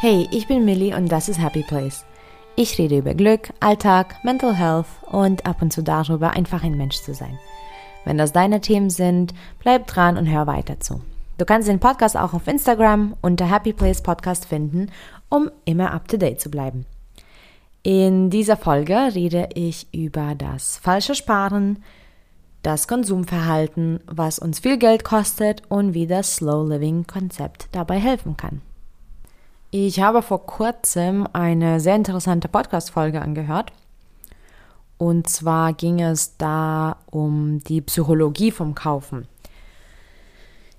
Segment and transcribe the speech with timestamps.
[0.00, 2.04] Hey, ich bin Millie und das ist Happy Place.
[2.54, 7.02] Ich rede über Glück, Alltag, Mental Health und ab und zu darüber, einfach ein Mensch
[7.02, 7.36] zu sein.
[8.04, 11.00] Wenn das deine Themen sind, bleib dran und hör weiter zu.
[11.36, 14.92] Du kannst den Podcast auch auf Instagram unter Happy Place Podcast finden,
[15.28, 16.86] um immer up to date zu bleiben.
[17.82, 21.82] In dieser Folge rede ich über das falsche Sparen,
[22.62, 28.36] das Konsumverhalten, was uns viel Geld kostet und wie das Slow Living Konzept dabei helfen
[28.36, 28.62] kann.
[29.70, 33.70] Ich habe vor kurzem eine sehr interessante Podcast-Folge angehört.
[34.96, 39.28] Und zwar ging es da um die Psychologie vom Kaufen.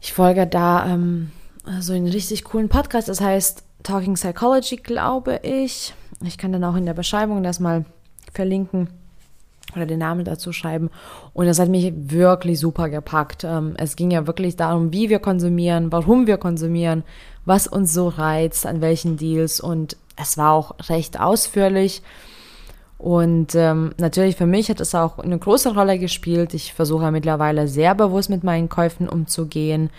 [0.01, 1.31] Ich folge da ähm,
[1.79, 5.93] so einen richtig coolen Podcast, das heißt Talking Psychology, glaube ich.
[6.23, 7.85] Ich kann dann auch in der Beschreibung das mal
[8.33, 8.89] verlinken
[9.75, 10.89] oder den Namen dazu schreiben.
[11.33, 13.43] Und das hat mich wirklich super gepackt.
[13.43, 17.03] Ähm, es ging ja wirklich darum, wie wir konsumieren, warum wir konsumieren,
[17.49, 19.59] was uns so reizt, an welchen Deals.
[19.59, 22.01] Und es war auch recht ausführlich.
[22.99, 26.53] Und ähm, natürlich für mich hat es auch eine große Rolle gespielt.
[26.53, 29.89] Ich versuche mittlerweile sehr bewusst mit meinen Käufen umzugehen.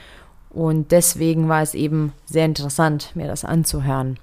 [0.50, 4.18] Und deswegen war es eben sehr interessant, mir das anzuhören.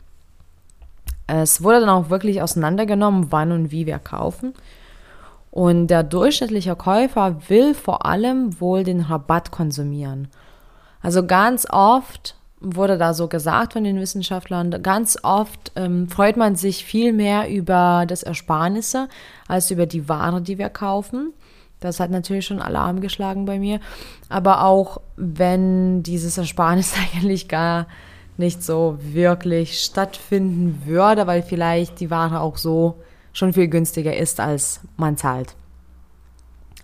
[1.28, 4.54] Es wurde dann auch wirklich auseinandergenommen, wann und wie wir kaufen.
[5.52, 10.30] Und der durchschnittliche Käufer will vor allem wohl den Rabatt konsumieren.
[11.02, 16.56] Also ganz oft wurde da so gesagt von den Wissenschaftlern, ganz oft ähm, freut man
[16.56, 19.08] sich viel mehr über das Ersparnisse
[19.48, 21.34] als über die Ware, die wir kaufen.
[21.80, 23.80] Das hat natürlich schon Alarm geschlagen bei mir.
[24.30, 27.88] Aber auch wenn dieses Ersparnis eigentlich gar
[28.38, 32.96] nicht so wirklich stattfinden würde, weil vielleicht die Ware auch so
[33.34, 35.56] schon viel günstiger ist, als man zahlt.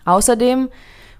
[0.04, 0.68] Außerdem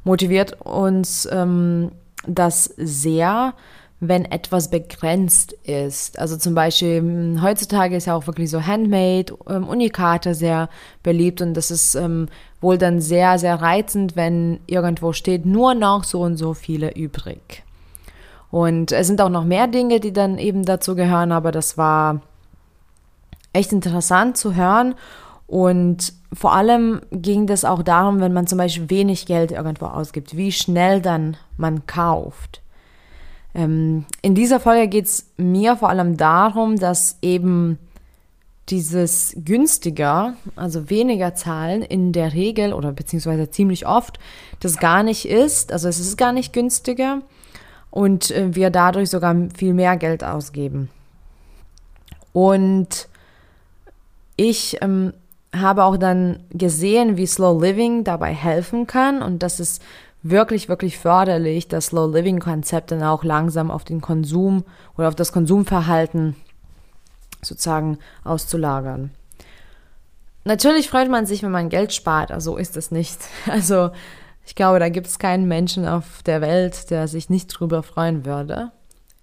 [0.05, 1.91] motiviert uns ähm,
[2.27, 3.55] das sehr,
[4.01, 6.19] wenn etwas begrenzt ist.
[6.19, 10.69] Also zum Beispiel hm, heutzutage ist ja auch wirklich so Handmade, ähm, Unikate sehr
[11.03, 12.29] beliebt und das ist ähm,
[12.61, 17.63] wohl dann sehr, sehr reizend, wenn irgendwo steht, nur noch so und so viele übrig.
[18.51, 22.21] Und es sind auch noch mehr Dinge, die dann eben dazu gehören, aber das war
[23.53, 24.95] echt interessant zu hören
[25.47, 30.37] und vor allem ging das auch darum, wenn man zum Beispiel wenig Geld irgendwo ausgibt,
[30.37, 32.61] wie schnell dann man kauft.
[33.55, 37.79] Ähm, in dieser Folge geht es mir vor allem darum, dass eben
[38.69, 44.19] dieses günstiger, also weniger zahlen in der Regel oder beziehungsweise ziemlich oft
[44.61, 45.73] das gar nicht ist.
[45.73, 47.21] Also es ist gar nicht günstiger
[47.91, 50.89] und äh, wir dadurch sogar viel mehr Geld ausgeben.
[52.33, 53.09] Und
[54.37, 55.13] ich ähm,
[55.55, 59.83] habe auch dann gesehen, wie Slow Living dabei helfen kann und das ist
[60.25, 64.65] wirklich, wirklich förderlich, das Slow Living Konzept dann auch langsam auf den Konsum
[64.97, 66.35] oder auf das Konsumverhalten
[67.43, 69.11] sozusagen auszulagern.
[70.45, 73.21] Natürlich freut man sich, wenn man Geld spart, also so ist es nicht.
[73.49, 73.91] Also
[74.47, 78.27] ich glaube, da gibt es keinen Menschen auf der Welt, der sich nicht drüber freuen
[78.27, 78.73] würde.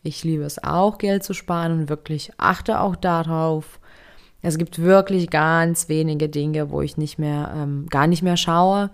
[0.02, 3.80] Ich liebe es auch, Geld zu sparen und wirklich achte auch darauf,
[4.42, 8.90] es gibt wirklich ganz wenige Dinge, wo ich nicht mehr, ähm, gar nicht mehr schaue.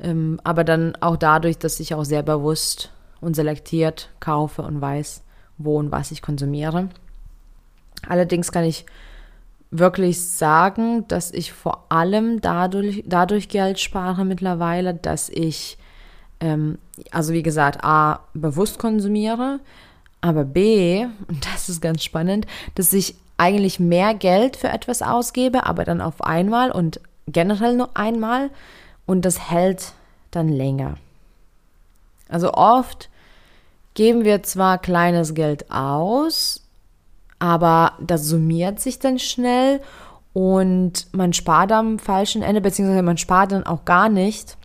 [0.00, 2.90] Ähm, aber dann auch dadurch, dass ich auch sehr bewusst
[3.20, 5.22] und selektiert kaufe und weiß,
[5.58, 6.88] wo und was ich konsumiere.
[8.08, 8.84] Allerdings kann ich
[9.70, 15.78] wirklich sagen, dass ich vor allem dadurch, dadurch Geld spare mittlerweile, dass ich,
[16.40, 16.78] ähm,
[17.10, 19.60] also wie gesagt, A, bewusst konsumiere,
[20.20, 25.66] aber B, und das ist ganz spannend, dass ich eigentlich mehr Geld für etwas ausgebe,
[25.66, 28.50] aber dann auf einmal und generell nur einmal
[29.06, 29.92] und das hält
[30.30, 30.96] dann länger.
[32.28, 33.10] Also oft
[33.94, 36.62] geben wir zwar kleines Geld aus,
[37.38, 39.80] aber das summiert sich dann schnell
[40.32, 44.56] und man spart am falschen Ende, beziehungsweise man spart dann auch gar nicht.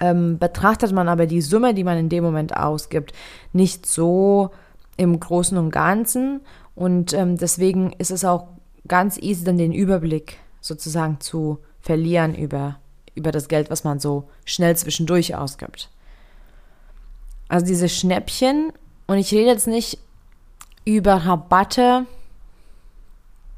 [0.00, 3.12] Ähm, betrachtet man aber die Summe, die man in dem Moment ausgibt,
[3.52, 4.50] nicht so
[4.96, 6.40] im Großen und Ganzen
[6.74, 8.48] und ähm, deswegen ist es auch
[8.88, 12.76] ganz easy, dann den Überblick sozusagen zu verlieren über,
[13.14, 15.88] über das Geld, was man so schnell zwischendurch ausgibt.
[17.48, 18.72] Also diese Schnäppchen,
[19.06, 19.98] und ich rede jetzt nicht
[20.84, 22.06] über Rabatte,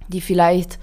[0.09, 0.79] die vielleicht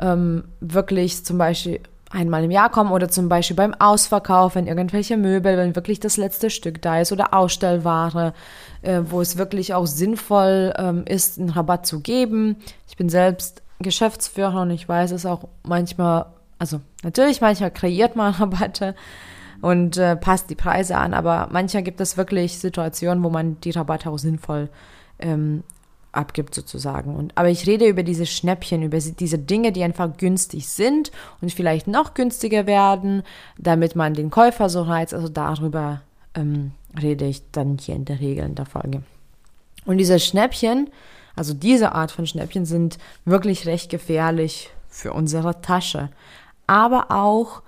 [0.00, 1.80] ähm, wirklich zum Beispiel
[2.10, 6.16] einmal im Jahr kommen oder zum Beispiel beim Ausverkauf, wenn irgendwelche Möbel, wenn wirklich das
[6.16, 8.34] letzte Stück da ist oder Ausstellware,
[8.82, 12.56] äh, wo es wirklich auch sinnvoll ähm, ist, einen Rabatt zu geben.
[12.88, 16.26] Ich bin selbst Geschäftsführer und ich weiß es auch manchmal,
[16.64, 18.94] also natürlich manchmal kreiert man Rabatte
[19.60, 23.70] und äh, passt die Preise an, aber manchmal gibt es wirklich Situationen, wo man die
[23.70, 24.70] Rabatte auch sinnvoll
[25.18, 25.62] ähm,
[26.12, 27.16] abgibt sozusagen.
[27.16, 31.12] Und, aber ich rede über diese Schnäppchen, über diese Dinge, die einfach günstig sind
[31.42, 33.24] und vielleicht noch günstiger werden,
[33.58, 35.12] damit man den Käufer so reizt.
[35.12, 36.00] Also darüber
[36.34, 39.02] ähm, rede ich dann hier in der Regel in der Folge.
[39.84, 40.88] Und diese Schnäppchen,
[41.36, 42.96] also diese Art von Schnäppchen sind
[43.26, 46.10] wirklich recht gefährlich für unsere Tasche.
[46.66, 47.62] Aber auch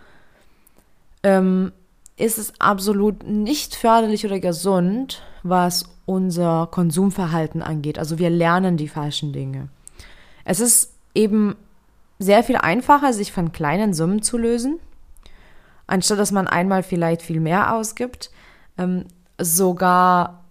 [1.23, 1.73] ähm,
[2.17, 7.99] ist es absolut nicht förderlich oder gesund, was unser Konsumverhalten angeht.
[7.99, 9.69] Also wir lernen die falschen Dinge.
[10.45, 11.57] Es ist eben
[12.19, 14.79] sehr viel einfacher, sich von kleinen Summen zu lösen,
[15.87, 18.31] anstatt dass man einmal vielleicht viel mehr ausgibt.
[18.79, 19.05] Ähm,
[19.39, 20.45] sogar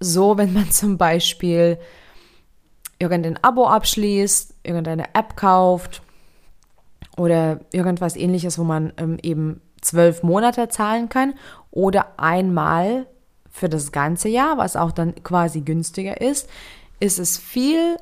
[0.00, 1.78] so, wenn man zum Beispiel
[2.98, 6.02] irgendein Abo abschließt, irgendeine App kauft
[7.20, 11.34] oder irgendwas ähnliches, wo man ähm, eben zwölf Monate zahlen kann
[11.70, 13.06] oder einmal
[13.50, 16.48] für das ganze Jahr, was auch dann quasi günstiger ist,
[16.98, 17.98] ist es viel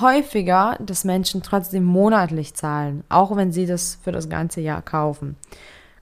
[0.00, 5.34] häufiger, dass Menschen trotzdem monatlich zahlen, auch wenn sie das für das ganze Jahr kaufen.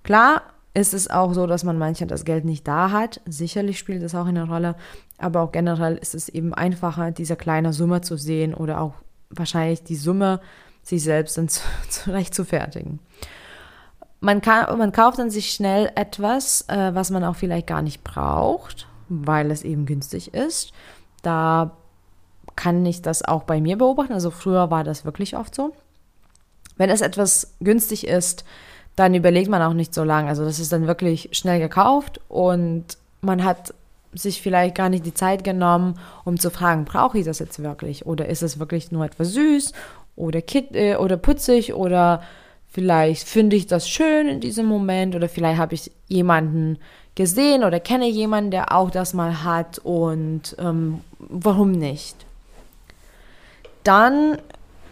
[0.02, 0.42] Klar
[0.74, 3.22] ist es auch so, dass man manchmal das Geld nicht da hat.
[3.24, 4.74] Sicherlich spielt das auch eine Rolle,
[5.16, 8.92] aber auch generell ist es eben einfacher, diese kleine Summe zu sehen oder auch
[9.30, 10.40] wahrscheinlich die Summe
[10.88, 11.48] sich selbst dann
[11.88, 13.00] zurecht zu fertigen
[14.20, 18.02] man, kann, man kauft dann sich schnell etwas, äh, was man auch vielleicht gar nicht
[18.02, 20.72] braucht, weil es eben günstig ist.
[21.22, 21.72] Da
[22.56, 24.12] kann ich das auch bei mir beobachten.
[24.12, 25.74] Also früher war das wirklich oft so.
[26.76, 28.44] Wenn es etwas günstig ist,
[28.96, 30.28] dann überlegt man auch nicht so lange.
[30.28, 32.84] Also das ist dann wirklich schnell gekauft und
[33.20, 33.74] man hat
[34.12, 38.06] sich vielleicht gar nicht die Zeit genommen, um zu fragen, brauche ich das jetzt wirklich?
[38.06, 39.72] Oder ist es wirklich nur etwas süß
[40.18, 42.20] oder, kit äh, oder putzig oder
[42.70, 46.78] Vielleicht finde ich das schön in diesem Moment oder vielleicht habe ich jemanden
[47.14, 52.26] gesehen oder kenne jemanden, der auch das mal hat und ähm, warum nicht?
[53.84, 54.38] Dann,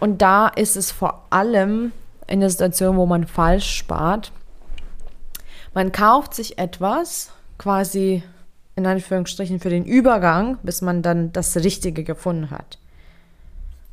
[0.00, 1.92] und da ist es vor allem
[2.26, 4.32] in der Situation, wo man falsch spart,
[5.74, 8.22] man kauft sich etwas quasi
[8.74, 12.78] in Anführungsstrichen für den Übergang, bis man dann das Richtige gefunden hat.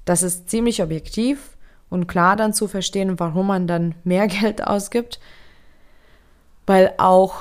[0.05, 1.57] Das ist ziemlich objektiv
[1.89, 5.19] und klar dann zu verstehen, warum man dann mehr Geld ausgibt.
[6.65, 7.35] Weil auch,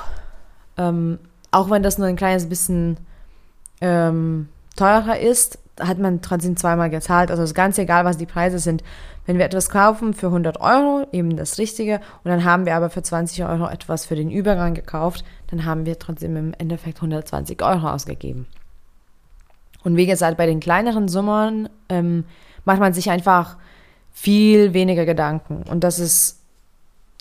[0.77, 1.19] ähm,
[1.51, 2.97] auch wenn das nur ein kleines bisschen
[3.81, 7.31] ähm, teurer ist, hat man trotzdem zweimal gezahlt.
[7.31, 8.83] Also ist ganz egal, was die Preise sind.
[9.25, 12.91] Wenn wir etwas kaufen für 100 Euro, eben das Richtige, und dann haben wir aber
[12.91, 17.63] für 20 Euro etwas für den Übergang gekauft, dann haben wir trotzdem im Endeffekt 120
[17.63, 18.47] Euro ausgegeben.
[19.85, 22.25] Und wie gesagt, bei den kleineren Summen ähm,
[22.65, 23.57] macht man sich einfach
[24.13, 25.63] viel weniger Gedanken.
[25.69, 26.41] Und das ist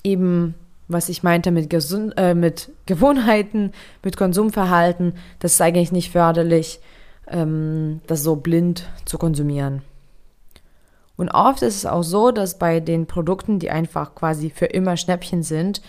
[0.04, 0.56] eben,
[0.88, 3.72] was ich meinte mit, Gesund äh, mit Gewohnheiten,
[4.04, 5.14] mit Konsumverhalten.
[5.40, 6.80] Das ist eigentlich nicht förderlich,
[7.28, 9.82] ähm, das so blind zu konsumieren.
[11.18, 14.98] Und oft ist es auch so, dass bei den Produkten, die einfach quasi für immer
[14.98, 15.82] Schnäppchen sind,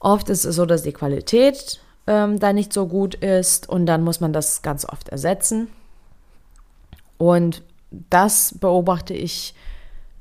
[0.00, 4.02] oft ist es so, dass die Qualität ähm, da nicht so gut ist und dann
[4.02, 5.68] muss man das ganz oft ersetzen.
[7.16, 7.62] Und
[8.10, 9.54] das beobachte ich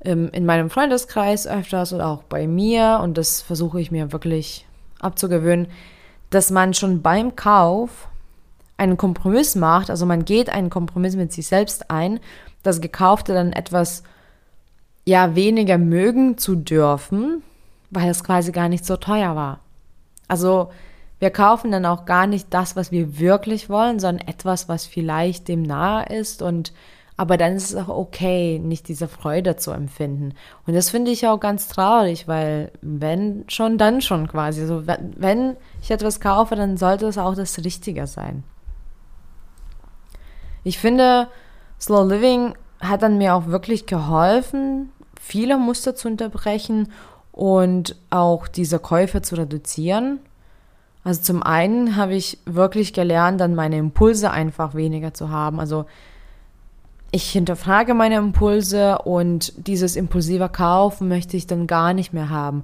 [0.01, 2.99] ähm, in meinem Freundeskreis öfters oder auch bei mir.
[3.01, 4.65] Und das versuche ich mir wirklich
[4.99, 5.67] abzugewöhnen,
[6.29, 8.07] dass man schon beim Kauf
[8.77, 12.19] einen Kompromiss macht, also man geht einen Kompromiss mit sich selbst ein,
[12.63, 14.03] das Gekaufte dann etwas
[15.05, 17.43] ja weniger mögen zu dürfen,
[17.91, 19.59] weil es quasi gar nicht so teuer war.
[20.27, 20.71] Also
[21.19, 25.47] wir kaufen dann auch gar nicht das, was wir wirklich wollen, sondern etwas, was vielleicht
[25.47, 26.41] dem nahe ist.
[26.41, 26.73] Und
[27.23, 30.33] aber dann ist es auch okay, nicht diese Freude zu empfinden.
[30.67, 34.59] Und das finde ich auch ganz traurig, weil wenn schon, dann schon quasi.
[34.59, 38.43] Also wenn ich etwas kaufe, dann sollte es auch das Richtige sein.
[40.65, 41.29] Ich finde,
[41.79, 46.91] Slow Living hat dann mir auch wirklich geholfen, viele Muster zu unterbrechen
[47.31, 50.19] und auch diese Käufe zu reduzieren.
[51.05, 55.61] Also zum einen habe ich wirklich gelernt, dann meine Impulse einfach weniger zu haben.
[55.61, 55.85] Also
[57.13, 62.63] ich hinterfrage meine Impulse und dieses impulsive Kaufen möchte ich dann gar nicht mehr haben.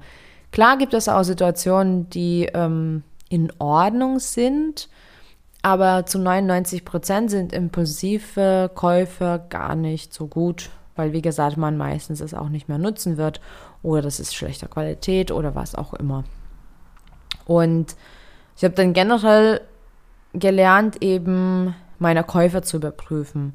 [0.51, 4.89] Klar gibt es auch Situationen, die ähm, in Ordnung sind,
[5.61, 11.77] aber zu 99 Prozent sind impulsive Käufe gar nicht so gut, weil wie gesagt, man
[11.77, 13.41] meistens es auch nicht mehr nutzen wird
[13.83, 16.23] oder das ist schlechter Qualität oder was auch immer.
[17.45, 17.95] Und
[18.57, 19.61] ich habe dann generell
[20.33, 23.53] gelernt, eben meine Käufe zu überprüfen.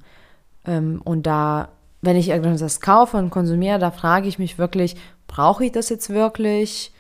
[0.67, 1.69] Ähm, und da,
[2.03, 6.11] wenn ich irgendwas kaufe und konsumiere, da frage ich mich wirklich, brauche ich das jetzt
[6.11, 6.93] wirklich?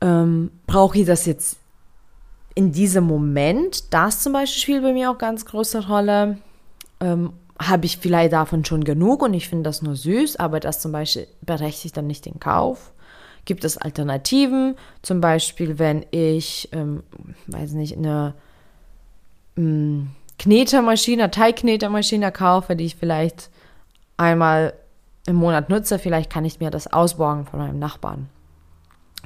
[0.00, 1.58] Ähm, brauche ich das jetzt
[2.54, 3.92] in diesem Moment?
[3.92, 6.38] Das zum Beispiel spielt bei mir auch ganz große Rolle.
[7.00, 10.80] Ähm, habe ich vielleicht davon schon genug und ich finde das nur süß, aber das
[10.80, 12.92] zum Beispiel berechtigt dann nicht den Kauf.
[13.44, 14.76] Gibt es Alternativen?
[15.02, 17.02] Zum Beispiel, wenn ich, ähm,
[17.46, 18.34] weiß nicht, eine
[19.56, 20.10] ähm,
[20.42, 23.48] Knetermaschine, Teigknetermaschine kaufe, die ich vielleicht
[24.16, 24.74] einmal
[25.24, 28.28] im Monat nutze, vielleicht kann ich mir das ausborgen von meinem Nachbarn.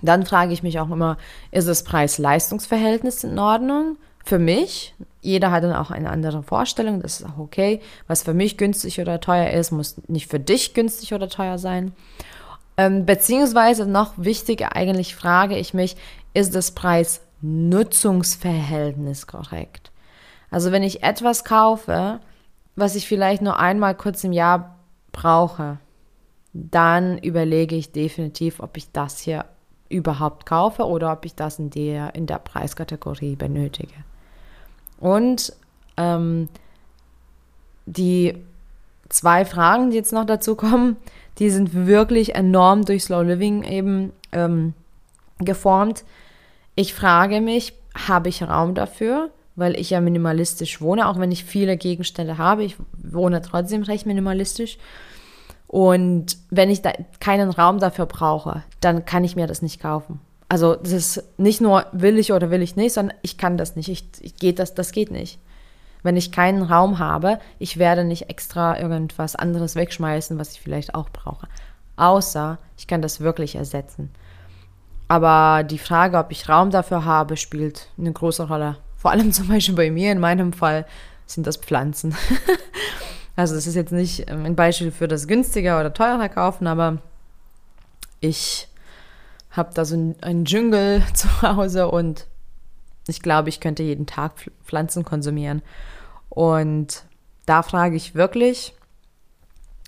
[0.02, 1.16] Dann frage ich mich auch immer,
[1.52, 3.96] ist das Preis-Leistungs-Verhältnis in Ordnung?
[4.26, 7.80] Für mich, jeder hat dann auch eine andere Vorstellung, das ist auch okay.
[8.08, 11.92] Was für mich günstig oder teuer ist, muss nicht für dich günstig oder teuer sein.
[12.76, 15.96] Ähm, beziehungsweise noch wichtiger eigentlich frage ich mich,
[16.35, 19.92] ist das Preis-Nutzungsverhältnis korrekt?
[20.50, 22.21] Also wenn ich etwas kaufe,
[22.76, 24.76] was ich vielleicht nur einmal kurz im Jahr
[25.12, 25.79] brauche,
[26.53, 29.45] dann überlege ich definitiv, ob ich das hier
[29.88, 33.95] überhaupt kaufe oder ob ich das in der, in der Preiskategorie benötige.
[34.99, 35.53] Und
[35.97, 36.49] ähm,
[37.87, 38.35] die
[39.09, 40.97] zwei Fragen, die jetzt noch dazu kommen,
[41.38, 44.75] die sind wirklich enorm durch Slow Living eben ähm,
[45.38, 46.05] geformt.
[46.75, 47.75] Ich frage mich,
[48.09, 49.31] habe ich Raum dafür?
[49.56, 52.64] Weil ich ja minimalistisch wohne, auch wenn ich viele Gegenstände habe.
[52.64, 54.78] Ich wohne trotzdem recht minimalistisch.
[55.66, 60.20] Und wenn ich da keinen Raum dafür brauche, dann kann ich mir das nicht kaufen.
[60.48, 63.75] Also das ist nicht nur will ich oder will ich nicht, sondern ich kann das
[63.75, 63.88] nicht.
[63.88, 65.40] Ich, ich geht das, das geht nicht.
[66.02, 70.94] Wenn ich keinen Raum habe, ich werde nicht extra irgendwas anderes wegschmeißen, was ich vielleicht
[70.94, 71.48] auch brauche.
[71.96, 74.10] Außer ich kann das wirklich ersetzen.
[75.08, 78.76] Aber die Frage, ob ich Raum dafür habe, spielt eine große Rolle.
[79.06, 80.84] Vor allem zum Beispiel bei mir, in meinem Fall,
[81.26, 82.16] sind das Pflanzen.
[83.38, 87.02] Also das ist jetzt nicht ähm, ein Beispiel für das günstiger oder teurer kaufen, aber
[88.20, 88.66] ich
[89.50, 92.26] habe da so einen Dschungel zu Hause und
[93.06, 94.32] ich glaube, ich könnte jeden Tag
[94.64, 95.60] Pflanzen konsumieren.
[96.30, 97.04] Und
[97.44, 98.75] da frage ich wirklich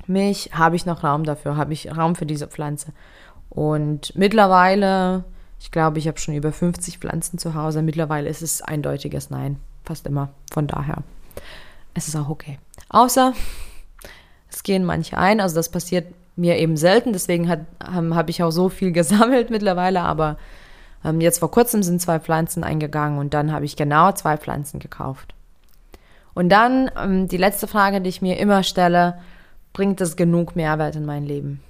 [0.06, 1.56] mich, habe ich noch Raum dafür?
[1.56, 2.92] Habe ich Raum für diese Pflanze?
[3.48, 5.24] Und mittlerweile,
[5.60, 7.82] ich glaube, ich habe schon über 50 Pflanzen zu Hause.
[7.82, 10.30] Mittlerweile ist es eindeutiges Nein, fast immer.
[10.52, 11.02] Von daher,
[11.94, 12.58] es ist auch okay.
[12.88, 13.32] Außer
[14.50, 18.50] es gehen manche ein, also das passiert mir eben selten, deswegen ähm, habe ich auch
[18.50, 20.38] so viel gesammelt mittlerweile, aber
[21.04, 24.78] ähm, jetzt vor kurzem sind zwei Pflanzen eingegangen und dann habe ich genau zwei Pflanzen
[24.78, 25.34] gekauft.
[26.34, 29.18] Und dann ähm, die letzte Frage, die ich mir immer stelle,
[29.72, 31.60] bringt es genug Mehrwert in mein Leben?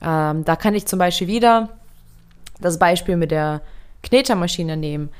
[0.00, 1.68] Ähm, da kann ich zum Beispiel wieder
[2.60, 3.62] das Beispiel mit der
[4.02, 5.10] Knetermaschine nehmen.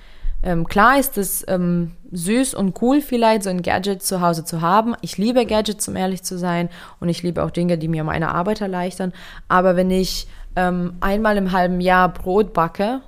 [0.42, 4.60] Ähm, klar ist es ähm, süß und cool vielleicht, so ein Gadget zu Hause zu
[4.60, 4.94] haben.
[5.00, 6.68] Ich liebe Gadgets, um ehrlich zu sein.
[7.00, 9.14] Und ich liebe auch Dinge, die mir meine Arbeit erleichtern.
[9.48, 13.00] Aber wenn ich ähm, einmal im halben Jahr Brot backe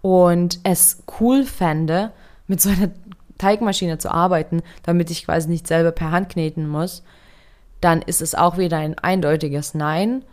[0.00, 2.12] und es cool fände,
[2.46, 2.90] mit so einer
[3.38, 7.02] Teigmaschine zu arbeiten, damit ich quasi nicht selber per Hand kneten muss,
[7.80, 10.24] dann ist es auch wieder ein eindeutiges Nein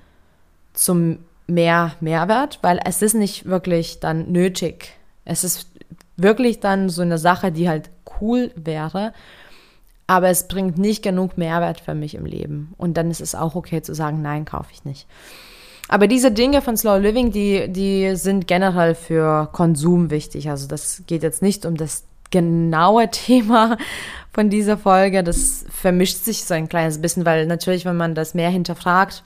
[0.74, 1.20] zum
[1.52, 4.94] mehr Mehrwert, weil es ist nicht wirklich dann nötig.
[5.26, 5.68] Es ist
[6.18, 7.90] wirklich dann so eine Sache, die halt
[8.20, 9.14] cool wäre,
[10.08, 12.74] aber es bringt nicht genug Mehrwert für mich im Leben.
[12.78, 15.08] Und dann ist es auch okay zu sagen, nein, kaufe ich nicht.
[15.88, 20.50] Aber diese Dinge von Slow Living, die, die sind generell für Konsum wichtig.
[20.50, 23.78] Also das geht jetzt nicht um das genaue Thema
[24.34, 25.24] von dieser Folge.
[25.24, 29.24] Das vermischt sich so ein kleines bisschen, weil natürlich, wenn man das mehr hinterfragt,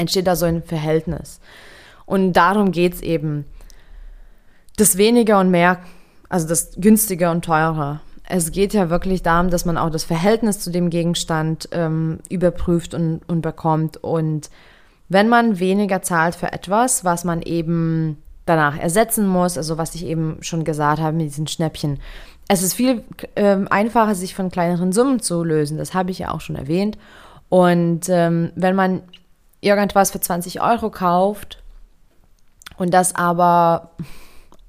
[0.00, 1.40] entsteht da so ein Verhältnis.
[2.06, 3.44] Und darum geht es eben
[4.76, 5.78] das weniger und mehr,
[6.28, 8.00] also das günstiger und teurer.
[8.28, 12.94] Es geht ja wirklich darum, dass man auch das Verhältnis zu dem Gegenstand ähm, überprüft
[12.94, 13.98] und, und bekommt.
[13.98, 14.50] Und
[15.08, 20.06] wenn man weniger zahlt für etwas, was man eben danach ersetzen muss, also was ich
[20.06, 21.98] eben schon gesagt habe mit diesen Schnäppchen,
[22.48, 23.04] es ist viel
[23.36, 25.78] ähm, einfacher, sich von kleineren Summen zu lösen.
[25.78, 26.96] Das habe ich ja auch schon erwähnt.
[27.48, 29.02] Und ähm, wenn man
[29.60, 31.62] irgendwas für 20 Euro kauft
[32.76, 33.90] und das aber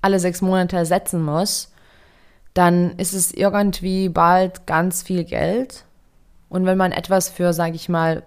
[0.01, 1.71] alle sechs Monate ersetzen muss,
[2.53, 5.85] dann ist es irgendwie bald ganz viel Geld.
[6.49, 8.23] Und wenn man etwas für, sage ich mal,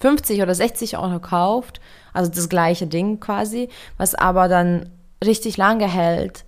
[0.00, 1.80] 50 oder 60 Euro kauft,
[2.12, 4.90] also das gleiche Ding quasi, was aber dann
[5.24, 6.44] richtig lange hält,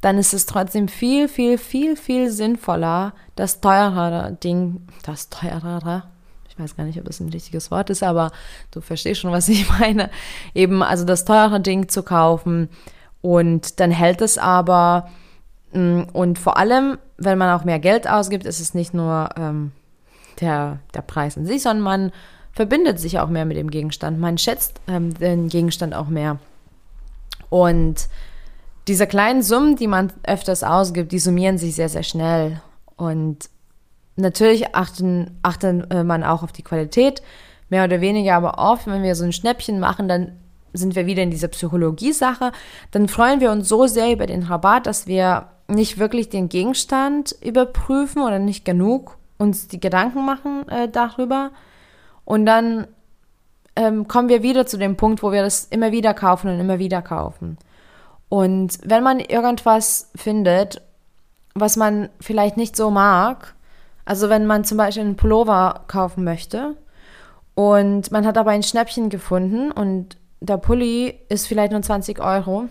[0.00, 6.04] dann ist es trotzdem viel, viel, viel, viel sinnvoller, das teurere Ding, das teurere,
[6.54, 8.30] ich weiß gar nicht, ob das ein richtiges Wort ist, aber
[8.70, 10.10] du verstehst schon, was ich meine,
[10.54, 12.68] eben also das teure Ding zu kaufen,
[13.24, 15.08] und dann hält es aber.
[15.72, 19.72] Mm, und vor allem, wenn man auch mehr Geld ausgibt, ist es nicht nur ähm,
[20.42, 22.12] der, der Preis an sich, sondern man
[22.52, 24.20] verbindet sich auch mehr mit dem Gegenstand.
[24.20, 26.38] Man schätzt ähm, den Gegenstand auch mehr.
[27.48, 28.08] Und
[28.88, 32.60] diese kleinen Summen, die man öfters ausgibt, die summieren sich sehr, sehr schnell.
[32.96, 33.48] Und
[34.16, 37.22] natürlich achten, achtet äh, man auch auf die Qualität,
[37.68, 40.32] mehr oder weniger, aber oft, wenn wir so ein Schnäppchen machen, dann
[40.72, 42.52] sind wir wieder in dieser Psychologie-Sache.
[42.90, 47.34] Dann freuen wir uns so sehr über den Rabatt, dass wir nicht wirklich den Gegenstand
[47.40, 51.50] überprüfen oder nicht genug uns die Gedanken machen äh, darüber.
[52.24, 52.86] Und dann
[53.76, 56.78] ähm, kommen wir wieder zu dem Punkt, wo wir das immer wieder kaufen und immer
[56.78, 57.58] wieder kaufen.
[58.28, 60.82] Und wenn man irgendwas findet,
[61.54, 63.53] was man vielleicht nicht so mag,
[64.04, 66.76] also wenn man zum Beispiel einen Pullover kaufen möchte
[67.54, 72.68] und man hat aber ein Schnäppchen gefunden und der Pulli ist vielleicht nur 20 Euro.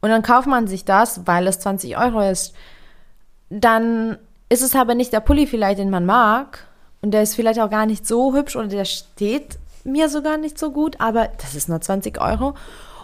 [0.00, 2.54] Und dann kauft man sich das, weil es 20 Euro ist.
[3.50, 6.66] Dann ist es aber nicht der Pulli vielleicht, den man mag.
[7.00, 10.58] Und der ist vielleicht auch gar nicht so hübsch oder der steht mir sogar nicht
[10.58, 12.54] so gut, aber das ist nur 20 Euro.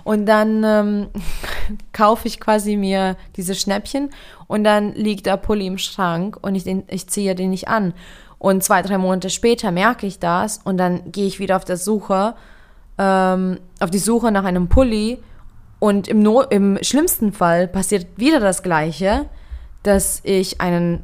[0.08, 1.08] Und dann ähm,
[1.92, 4.08] kaufe ich quasi mir diese Schnäppchen
[4.46, 7.92] und dann liegt der Pulli im Schrank und ich, den, ich ziehe den nicht an.
[8.38, 11.76] Und zwei, drei Monate später merke ich das und dann gehe ich wieder auf der
[11.76, 12.34] Suche,
[12.96, 15.18] ähm, auf die Suche nach einem Pulli
[15.78, 19.26] und im, no im schlimmsten Fall passiert wieder das Gleiche,
[19.82, 21.02] dass ich einen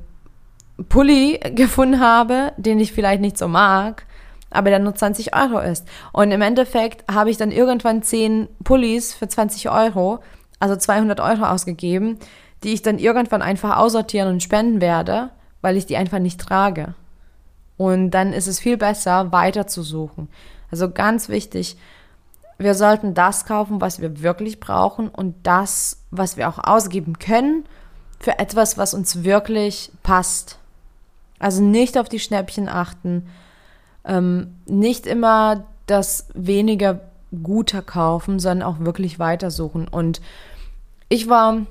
[0.88, 4.06] Pulli gefunden habe, den ich vielleicht nicht so mag,
[4.54, 5.86] aber der nur 20 Euro ist.
[6.12, 10.20] Und im Endeffekt habe ich dann irgendwann 10 Pullis für 20 Euro,
[10.60, 12.18] also 200 Euro ausgegeben,
[12.62, 15.30] die ich dann irgendwann einfach aussortieren und spenden werde,
[15.60, 16.94] weil ich die einfach nicht trage.
[17.76, 20.28] Und dann ist es viel besser, weiter zu suchen.
[20.70, 21.76] Also ganz wichtig,
[22.58, 27.64] wir sollten das kaufen, was wir wirklich brauchen und das, was wir auch ausgeben können,
[28.20, 30.58] für etwas, was uns wirklich passt.
[31.38, 33.28] Also nicht auf die Schnäppchen achten,
[34.04, 37.00] ähm, nicht immer das weniger
[37.42, 39.88] Gute kaufen, sondern auch wirklich weitersuchen.
[39.88, 40.20] Und
[41.08, 41.66] ich war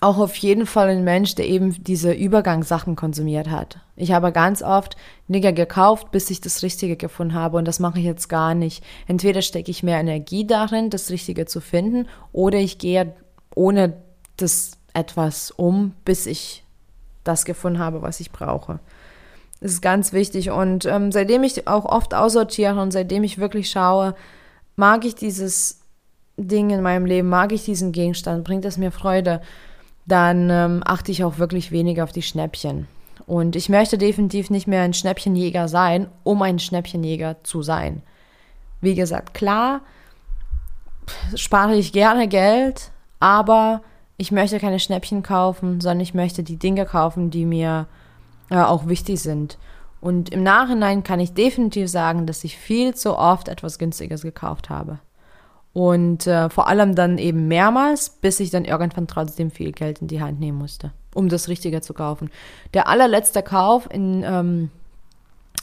[0.00, 3.80] auch auf jeden Fall ein Mensch, der eben diese Übergangssachen konsumiert hat.
[3.96, 4.96] Ich habe ganz oft
[5.28, 8.82] Nigger gekauft, bis ich das Richtige gefunden habe und das mache ich jetzt gar nicht.
[9.06, 13.12] Entweder stecke ich mehr Energie darin, das Richtige zu finden, oder ich gehe
[13.54, 13.94] ohne
[14.38, 16.64] das etwas um, bis ich
[17.22, 18.80] das gefunden habe, was ich brauche.
[19.60, 23.70] Das ist ganz wichtig und ähm, seitdem ich auch oft aussortiere und seitdem ich wirklich
[23.70, 24.14] schaue,
[24.76, 25.80] mag ich dieses
[26.38, 29.42] Ding in meinem Leben, mag ich diesen Gegenstand, bringt es mir Freude,
[30.06, 32.88] dann ähm, achte ich auch wirklich weniger auf die Schnäppchen.
[33.26, 38.02] Und ich möchte definitiv nicht mehr ein Schnäppchenjäger sein, um ein Schnäppchenjäger zu sein.
[38.80, 39.82] Wie gesagt, klar
[41.34, 43.82] spare ich gerne Geld, aber
[44.16, 47.86] ich möchte keine Schnäppchen kaufen, sondern ich möchte die Dinge kaufen, die mir
[48.50, 49.58] äh, auch wichtig sind.
[50.00, 54.70] Und im Nachhinein kann ich definitiv sagen, dass ich viel zu oft etwas Günstiges gekauft
[54.70, 54.98] habe.
[55.72, 60.08] Und äh, vor allem dann eben mehrmals, bis ich dann irgendwann trotzdem viel Geld in
[60.08, 62.30] die Hand nehmen musste, um das Richtige zu kaufen.
[62.74, 64.70] Der allerletzte Kauf in, ähm,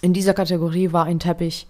[0.02, 1.68] in dieser Kategorie war ein Teppich.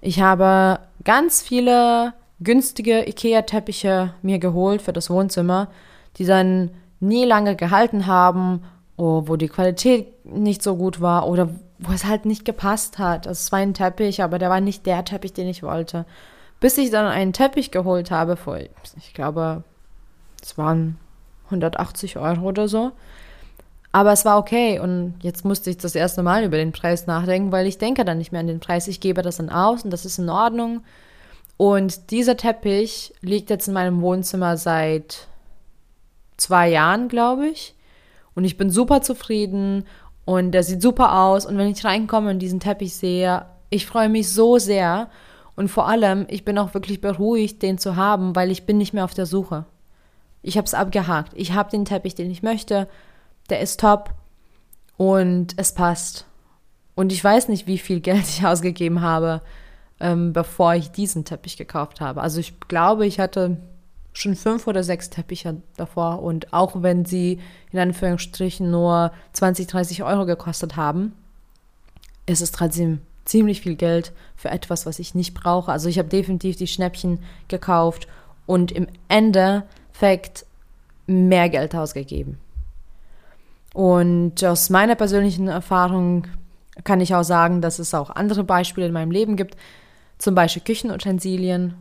[0.00, 5.68] Ich habe ganz viele günstige IKEA-Teppiche mir geholt für das Wohnzimmer,
[6.16, 8.62] die dann nie lange gehalten haben,
[8.96, 13.26] wo die Qualität nicht so gut war oder wo es halt nicht gepasst hat.
[13.26, 16.06] Also es war ein Teppich, aber der war nicht der Teppich, den ich wollte
[16.60, 19.62] bis ich dann einen Teppich geholt habe, vor, ich glaube,
[20.42, 20.98] es waren
[21.46, 22.92] 180 Euro oder so.
[23.92, 27.52] Aber es war okay und jetzt musste ich das erste Mal über den Preis nachdenken,
[27.52, 28.88] weil ich denke dann nicht mehr an den Preis.
[28.88, 30.82] Ich gebe das dann aus und das ist in Ordnung.
[31.56, 35.28] Und dieser Teppich liegt jetzt in meinem Wohnzimmer seit
[36.36, 37.75] zwei Jahren, glaube ich.
[38.36, 39.84] Und ich bin super zufrieden
[40.26, 41.46] und der sieht super aus.
[41.46, 45.08] Und wenn ich reinkomme und diesen Teppich sehe, ich freue mich so sehr.
[45.56, 48.92] Und vor allem, ich bin auch wirklich beruhigt, den zu haben, weil ich bin nicht
[48.92, 49.64] mehr auf der Suche.
[50.42, 51.32] Ich habe es abgehakt.
[51.34, 52.88] Ich habe den Teppich, den ich möchte.
[53.48, 54.10] Der ist top
[54.98, 56.26] und es passt.
[56.94, 59.40] Und ich weiß nicht, wie viel Geld ich ausgegeben habe,
[59.98, 62.20] ähm, bevor ich diesen Teppich gekauft habe.
[62.20, 63.56] Also ich glaube, ich hatte
[64.16, 66.22] schon fünf oder sechs Teppiche davor.
[66.22, 67.38] Und auch wenn sie
[67.70, 71.12] in Anführungsstrichen nur 20, 30 Euro gekostet haben,
[72.26, 75.70] ist es trotzdem ziemlich viel Geld für etwas, was ich nicht brauche.
[75.70, 78.08] Also ich habe definitiv die Schnäppchen gekauft
[78.46, 80.46] und im Endeffekt
[81.06, 82.38] mehr Geld ausgegeben.
[83.74, 86.26] Und aus meiner persönlichen Erfahrung
[86.84, 89.56] kann ich auch sagen, dass es auch andere Beispiele in meinem Leben gibt,
[90.18, 91.74] zum Beispiel Küchenutensilien.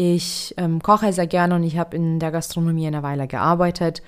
[0.00, 4.00] Ich ähm, koche sehr gerne und ich habe in der Gastronomie eine Weile gearbeitet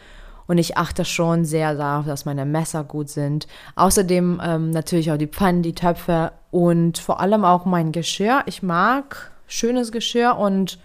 [0.46, 3.48] und ich achte schon sehr darauf, dass meine Messer gut sind.
[3.74, 8.44] Außerdem ähm, natürlich auch die Pfannen, die Töpfe und vor allem auch mein Geschirr.
[8.46, 10.78] Ich mag schönes Geschirr und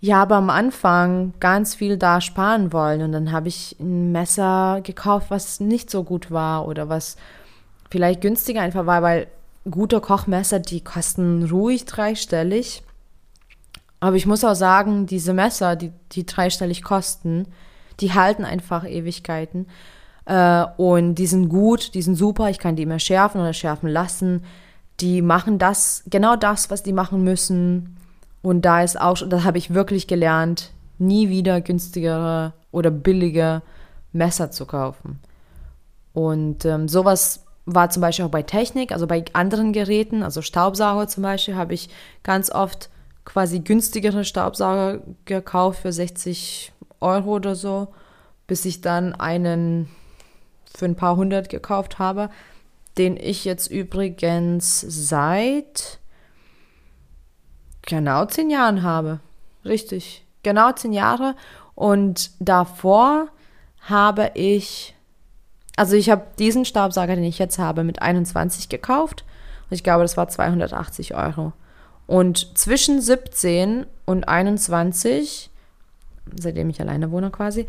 [0.00, 4.82] ja, aber am Anfang ganz viel da sparen wollen und dann habe ich ein Messer
[4.84, 7.16] gekauft, was nicht so gut war oder was
[7.90, 9.26] vielleicht günstiger einfach war, weil
[9.68, 12.84] gute Kochmesser, die kosten ruhig dreistellig.
[14.00, 17.46] Aber ich muss auch sagen, diese Messer, die, die dreistellig kosten,
[18.00, 19.66] die halten einfach Ewigkeiten.
[20.26, 23.88] Äh, und die sind gut, die sind super, ich kann die immer schärfen oder schärfen
[23.88, 24.44] lassen.
[25.00, 27.96] Die machen das, genau das, was die machen müssen.
[28.42, 33.62] Und da ist auch, das habe ich wirklich gelernt, nie wieder günstigere oder billige
[34.12, 35.18] Messer zu kaufen.
[36.12, 41.08] Und ähm, sowas war zum Beispiel auch bei Technik, also bei anderen Geräten, also Staubsauger
[41.08, 41.88] zum Beispiel, habe ich
[42.22, 42.90] ganz oft
[43.24, 47.88] quasi günstigere Staubsauger gekauft für 60 Euro oder so,
[48.46, 49.88] bis ich dann einen
[50.74, 52.30] für ein paar hundert gekauft habe,
[52.98, 55.98] den ich jetzt übrigens seit
[57.82, 59.20] genau zehn Jahren habe.
[59.64, 61.36] Richtig, genau zehn Jahre.
[61.74, 63.28] Und davor
[63.80, 64.94] habe ich,
[65.76, 69.24] also ich habe diesen Staubsauger, den ich jetzt habe, mit 21 gekauft.
[69.68, 71.52] Und ich glaube, das war 280 Euro.
[72.06, 75.50] Und zwischen 17 und 21,
[76.38, 77.66] seitdem ich alleine wohne quasi,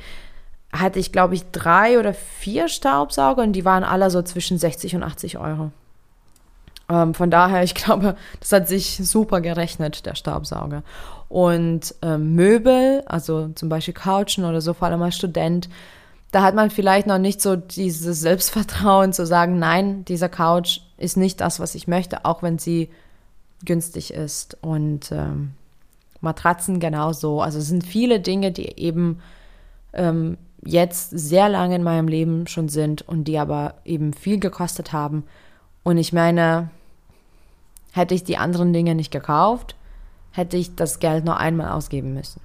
[0.73, 4.95] hatte ich, glaube ich, drei oder vier Staubsauger und die waren alle so zwischen 60
[4.95, 5.71] und 80 Euro.
[6.89, 10.83] Ähm, von daher, ich glaube, das hat sich super gerechnet, der Staubsauger.
[11.29, 15.69] Und ähm, Möbel, also zum Beispiel Couchen oder so, vor allem als Student,
[16.31, 21.17] da hat man vielleicht noch nicht so dieses Selbstvertrauen zu sagen, nein, dieser Couch ist
[21.17, 22.89] nicht das, was ich möchte, auch wenn sie
[23.63, 24.57] günstig ist.
[24.61, 25.53] Und ähm,
[26.21, 27.41] Matratzen genauso.
[27.41, 29.21] Also es sind viele Dinge, die eben
[29.93, 34.91] ähm, jetzt sehr lange in meinem Leben schon sind und die aber eben viel gekostet
[34.91, 35.23] haben.
[35.83, 36.69] Und ich meine,
[37.93, 39.75] hätte ich die anderen Dinge nicht gekauft,
[40.31, 42.41] hätte ich das Geld nur einmal ausgeben müssen.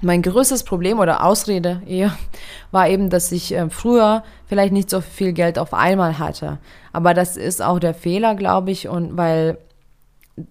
[0.00, 2.16] Mein größtes Problem oder Ausrede eher
[2.70, 6.58] war eben, dass ich äh, früher vielleicht nicht so viel Geld auf einmal hatte.
[6.92, 9.58] Aber das ist auch der Fehler, glaube ich, und weil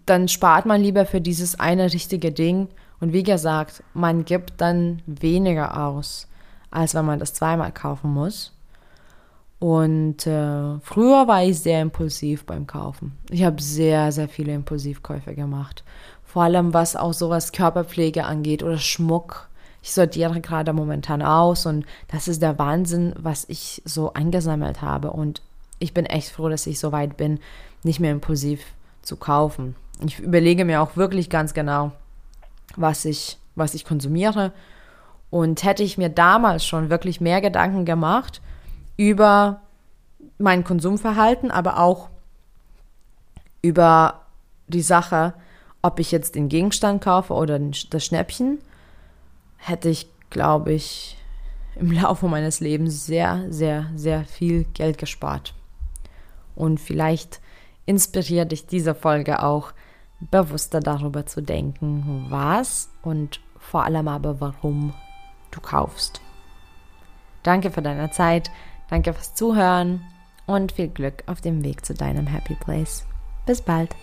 [0.06, 2.67] dann spart man lieber für dieses eine richtige Ding
[3.00, 6.28] und wie gesagt, man gibt dann weniger aus,
[6.71, 8.54] als wenn man das zweimal kaufen muss.
[9.60, 13.17] Und äh, früher war ich sehr impulsiv beim Kaufen.
[13.30, 15.84] Ich habe sehr, sehr viele Impulsivkäufe gemacht.
[16.23, 19.50] Vor allem was auch sowas Körperpflege angeht oder Schmuck.
[19.82, 25.12] Ich sortiere gerade momentan aus und das ist der Wahnsinn, was ich so angesammelt habe.
[25.12, 25.41] Und
[25.80, 27.39] ich bin echt froh, dass ich so weit bin,
[27.84, 28.60] nicht mehr impulsiv
[29.07, 29.75] zu kaufen.
[30.05, 31.91] Ich überlege mir auch wirklich ganz genau,
[32.75, 34.51] was ich, was ich konsumiere.
[35.29, 38.41] Und hätte ich mir damals schon wirklich mehr Gedanken gemacht
[38.97, 39.61] über
[40.37, 42.09] mein Konsumverhalten, aber auch
[43.61, 44.21] über
[44.67, 45.33] die Sache,
[45.81, 48.59] ob ich jetzt den Gegenstand kaufe oder das Schnäppchen,
[49.57, 51.17] hätte ich, glaube ich,
[51.75, 55.53] im Laufe meines Lebens sehr, sehr, sehr viel Geld gespart.
[56.55, 57.39] Und vielleicht
[57.88, 59.73] inspiriert dich diese Folge auch,
[60.19, 64.93] bewusster darüber zu denken, was und vor allem aber warum
[65.52, 66.21] du kaufst.
[67.43, 68.52] Danke für deine Zeit,
[68.89, 70.02] danke fürs Zuhören
[70.45, 73.06] und viel Glück auf dem Weg zu deinem Happy Place.
[73.45, 73.95] Bis bald.